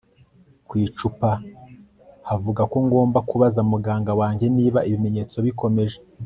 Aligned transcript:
ku 0.67 0.73
icupa 0.85 1.31
havuga 2.27 2.61
ko 2.71 2.77
ngomba 2.85 3.19
kubaza 3.29 3.59
muganga 3.71 4.11
wanjye 4.19 4.45
niba 4.57 4.79
ibimenyetso 4.87 5.37
bikomeje 5.47 5.97